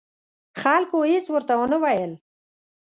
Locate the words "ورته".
1.31-1.53